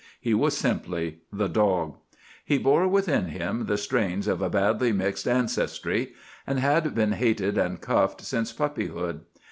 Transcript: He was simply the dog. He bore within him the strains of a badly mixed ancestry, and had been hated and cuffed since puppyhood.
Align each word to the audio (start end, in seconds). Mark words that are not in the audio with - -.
He 0.19 0.33
was 0.33 0.57
simply 0.57 1.19
the 1.31 1.47
dog. 1.47 1.95
He 2.43 2.57
bore 2.57 2.87
within 2.87 3.25
him 3.25 3.67
the 3.67 3.77
strains 3.77 4.27
of 4.27 4.41
a 4.41 4.49
badly 4.49 4.91
mixed 4.91 5.27
ancestry, 5.27 6.13
and 6.47 6.59
had 6.59 6.95
been 6.95 7.11
hated 7.11 7.55
and 7.55 7.79
cuffed 7.79 8.21
since 8.21 8.51
puppyhood. 8.51 9.19